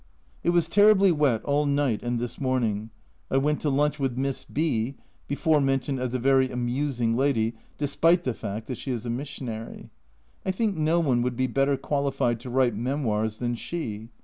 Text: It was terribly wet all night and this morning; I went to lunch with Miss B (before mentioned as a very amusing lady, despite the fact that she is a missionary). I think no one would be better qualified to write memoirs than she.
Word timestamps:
It 0.43 0.49
was 0.49 0.67
terribly 0.67 1.11
wet 1.11 1.43
all 1.45 1.67
night 1.67 2.01
and 2.01 2.17
this 2.19 2.41
morning; 2.41 2.89
I 3.29 3.37
went 3.37 3.61
to 3.61 3.69
lunch 3.69 3.99
with 3.99 4.17
Miss 4.17 4.43
B 4.45 4.95
(before 5.27 5.61
mentioned 5.61 5.99
as 5.99 6.15
a 6.15 6.17
very 6.17 6.49
amusing 6.49 7.15
lady, 7.15 7.53
despite 7.77 8.23
the 8.23 8.33
fact 8.33 8.65
that 8.65 8.79
she 8.79 8.89
is 8.89 9.05
a 9.05 9.11
missionary). 9.11 9.91
I 10.43 10.49
think 10.49 10.75
no 10.75 10.99
one 10.99 11.21
would 11.21 11.35
be 11.35 11.45
better 11.45 11.77
qualified 11.77 12.39
to 12.39 12.49
write 12.49 12.73
memoirs 12.75 13.37
than 13.37 13.53
she. 13.53 14.09